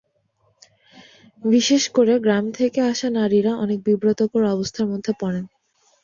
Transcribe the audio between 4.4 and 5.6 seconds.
অবস্থার মধ্যে পড়েন।